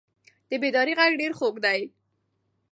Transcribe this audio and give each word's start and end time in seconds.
د 0.49 0.51
بیدارۍ 0.61 0.93
غږ 0.99 1.11
ډېر 1.21 1.31
خوږ 1.37 1.55
دی. 1.65 1.79